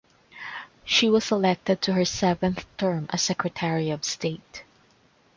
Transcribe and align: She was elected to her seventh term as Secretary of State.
She 0.83 1.11
was 1.11 1.31
elected 1.31 1.79
to 1.83 1.93
her 1.93 2.05
seventh 2.05 2.65
term 2.77 3.05
as 3.13 3.21
Secretary 3.21 3.91
of 3.91 4.03
State. 4.03 4.63